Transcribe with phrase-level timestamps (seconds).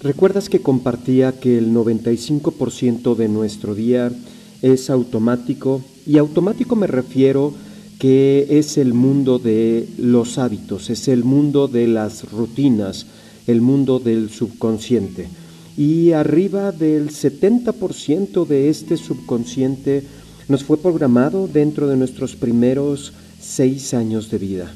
[0.00, 4.12] ¿Recuerdas que compartía que el 95% de nuestro día
[4.62, 5.82] es automático?
[6.06, 7.52] Y automático me refiero
[7.98, 13.06] que es el mundo de los hábitos, es el mundo de las rutinas,
[13.48, 15.26] el mundo del subconsciente.
[15.76, 20.04] Y arriba del 70% de este subconsciente
[20.46, 24.72] nos fue programado dentro de nuestros primeros seis años de vida.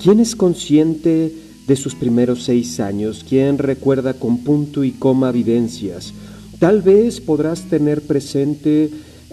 [0.00, 3.24] ¿Quién es consciente de sus primeros seis años?
[3.28, 6.12] ¿Quién recuerda con punto y coma vivencias?
[6.58, 8.90] Tal vez podrás tener presente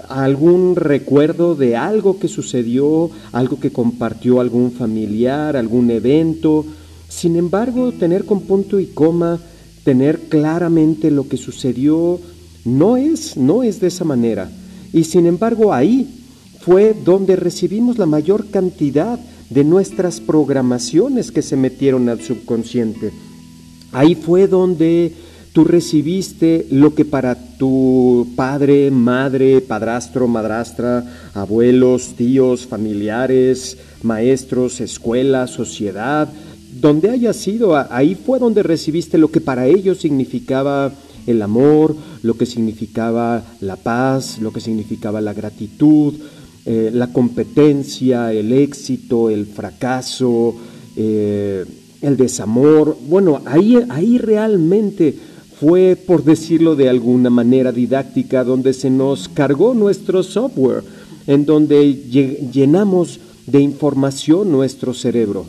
[0.07, 6.65] algún recuerdo de algo que sucedió, algo que compartió algún familiar, algún evento.
[7.09, 9.39] Sin embargo, tener con punto y coma,
[9.83, 12.19] tener claramente lo que sucedió,
[12.65, 14.49] no es, no es de esa manera.
[14.93, 16.07] Y sin embargo, ahí
[16.61, 19.19] fue donde recibimos la mayor cantidad
[19.49, 23.11] de nuestras programaciones que se metieron al subconsciente.
[23.91, 25.13] Ahí fue donde
[25.53, 31.03] tú recibiste lo que para tu padre, madre, padrastro, madrastra,
[31.33, 36.29] abuelos, tíos, familiares, maestros, escuela, sociedad,
[36.79, 40.91] donde haya sido, ahí fue donde recibiste lo que para ellos significaba
[41.25, 46.13] el amor, lo que significaba la paz, lo que significaba la gratitud,
[46.69, 50.53] eh, la competencia, el éxito, el fracaso,
[50.97, 51.63] eh,
[52.01, 52.97] el desamor.
[53.07, 55.15] Bueno, ahí, ahí realmente
[55.61, 60.83] fue, por decirlo de alguna manera didáctica, donde se nos cargó nuestro software,
[61.25, 61.93] en donde
[62.51, 65.45] llenamos de información nuestro cerebro.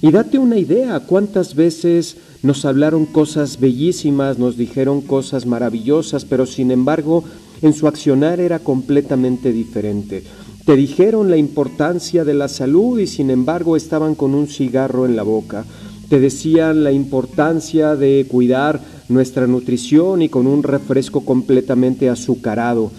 [0.00, 6.46] Y date una idea, cuántas veces nos hablaron cosas bellísimas, nos dijeron cosas maravillosas, pero
[6.46, 7.24] sin embargo
[7.60, 10.22] en su accionar era completamente diferente.
[10.70, 15.16] Te dijeron la importancia de la salud y sin embargo estaban con un cigarro en
[15.16, 15.64] la boca.
[16.08, 22.92] Te decían la importancia de cuidar nuestra nutrición y con un refresco completamente azucarado.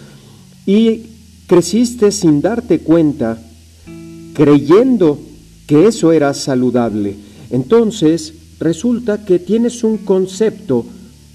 [0.65, 1.03] Y
[1.47, 3.41] creciste sin darte cuenta,
[4.33, 5.17] creyendo
[5.65, 7.15] que eso era saludable.
[7.51, 10.83] Entonces, resulta que tienes un concepto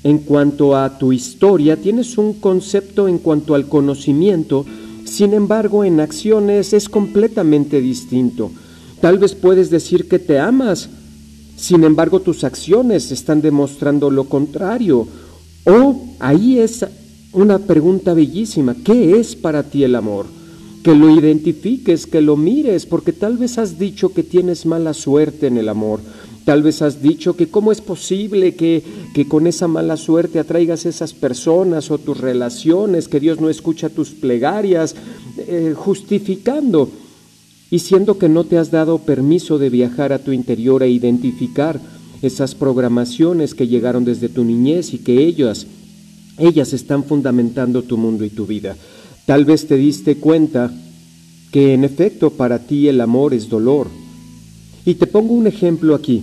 [0.05, 4.67] en cuanto a tu historia, tienes un concepto en cuanto al conocimiento,
[5.17, 8.51] sin embargo, en acciones es completamente distinto.
[9.01, 10.91] Tal vez puedes decir que te amas,
[11.57, 15.09] sin embargo, tus acciones están demostrando lo contrario.
[15.65, 16.85] O ahí es
[17.33, 18.77] una pregunta bellísima.
[18.85, 20.27] ¿Qué es para ti el amor?
[20.83, 25.47] Que lo identifiques, que lo mires, porque tal vez has dicho que tienes mala suerte
[25.47, 26.01] en el amor.
[26.47, 28.81] Tal vez has dicho que cómo es posible que,
[29.13, 33.89] que con esa mala suerte atraigas esas personas o tus relaciones, que Dios no escucha
[33.89, 34.95] tus plegarias,
[35.39, 36.89] eh, justificando
[37.69, 41.81] y siendo que no te has dado permiso de viajar a tu interior e identificar
[42.23, 45.67] esas programaciones que llegaron desde tu niñez y que ellas,
[46.39, 48.77] ellas están fundamentando tu mundo y tu vida.
[49.25, 50.73] Tal vez te diste cuenta
[51.51, 53.89] que en efecto para ti el amor es dolor.
[54.85, 56.23] Y te pongo un ejemplo aquí.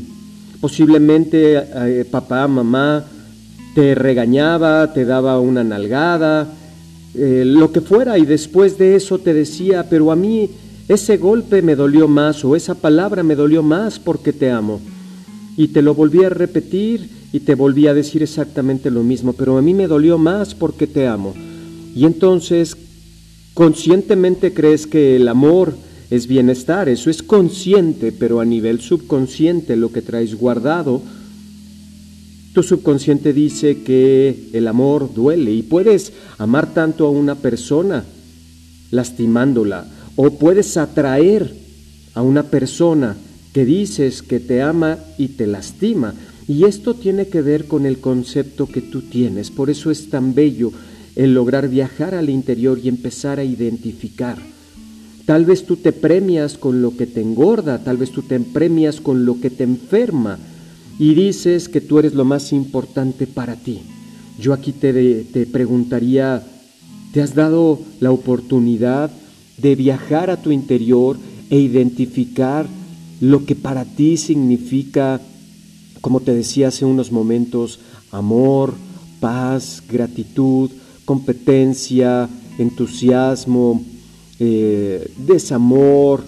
[0.63, 3.03] Posiblemente eh, papá, mamá
[3.75, 6.47] te regañaba, te daba una nalgada,
[7.15, 10.49] eh, lo que fuera, y después de eso te decía, pero a mí
[10.87, 14.79] ese golpe me dolió más o esa palabra me dolió más porque te amo.
[15.57, 19.57] Y te lo volví a repetir y te volví a decir exactamente lo mismo, pero
[19.57, 21.33] a mí me dolió más porque te amo.
[21.93, 22.77] Y entonces,
[23.53, 25.73] conscientemente crees que el amor
[26.13, 31.01] es bienestar, eso es consciente, pero a nivel subconsciente lo que traes guardado,
[32.53, 38.05] tu subconsciente dice que el amor duele y puedes amar tanto a una persona
[38.91, 41.51] lastimándola o puedes atraer
[42.13, 43.17] a una persona
[43.51, 46.13] que dices que te ama y te lastima.
[46.47, 49.49] Y esto tiene que ver con el concepto que tú tienes.
[49.49, 50.71] Por eso es tan bello
[51.15, 54.52] el lograr viajar al interior y empezar a identificar.
[55.25, 58.99] Tal vez tú te premias con lo que te engorda, tal vez tú te premias
[58.99, 60.37] con lo que te enferma
[60.99, 63.81] y dices que tú eres lo más importante para ti.
[64.37, 66.43] Yo aquí te, te preguntaría,
[67.13, 69.11] ¿te has dado la oportunidad
[69.57, 71.17] de viajar a tu interior
[71.49, 72.67] e identificar
[73.21, 75.21] lo que para ti significa,
[76.01, 77.79] como te decía hace unos momentos,
[78.11, 78.73] amor,
[79.21, 80.69] paz, gratitud,
[81.05, 82.27] competencia,
[82.57, 83.81] entusiasmo,
[84.45, 86.25] eh, desamor.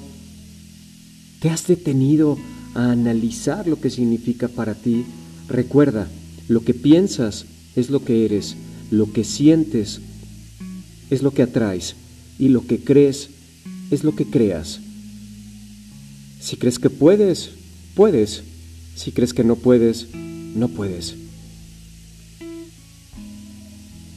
[1.41, 2.37] ¿Te has detenido
[2.73, 5.03] a analizar lo que significa para ti?
[5.49, 6.07] Recuerda,
[6.47, 7.45] lo que piensas
[7.75, 8.55] es lo que eres,
[8.89, 9.99] lo que sientes
[11.09, 11.95] es lo que atraes
[12.39, 13.31] y lo que crees
[13.91, 14.79] es lo que creas.
[16.39, 17.49] Si crees que puedes,
[17.95, 18.43] puedes.
[18.95, 20.07] Si crees que no puedes,
[20.55, 21.15] no puedes.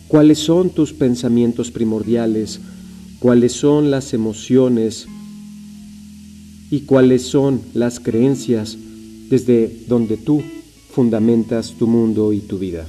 [0.08, 2.60] cuáles son tus pensamientos primordiales,
[3.18, 5.06] cuáles son las emociones
[6.70, 8.76] y cuáles son las creencias
[9.28, 10.42] desde donde tú
[10.90, 12.86] fundamentas tu mundo y tu vida.